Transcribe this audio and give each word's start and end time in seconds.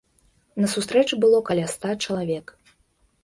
На 0.63 0.67
сустрэчы 0.75 1.19
было 1.25 1.41
каля 1.49 1.65
ста 1.73 1.91
чалавек. 2.05 2.45